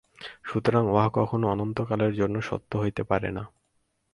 সুতরাং 0.43 0.83
উহা 0.87 1.07
কখনও 1.13 1.47
অনন্তকালের 1.47 2.13
জন্য 2.15 2.35
সত্য 2.41 2.71
হইতে 2.77 3.01
পারে 3.03 3.29
না। 3.31 3.43